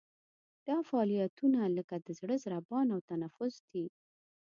دا 0.67 0.77
فعالیتونه 0.87 1.59
لکه 1.77 1.95
د 2.05 2.07
زړه 2.19 2.35
ضربان 2.45 2.87
او 2.95 2.99
تنفس 3.09 3.55
دي. 3.71 3.85